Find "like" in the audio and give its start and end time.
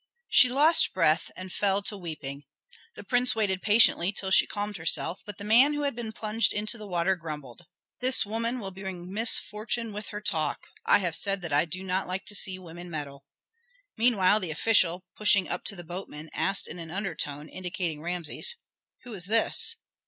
12.07-12.25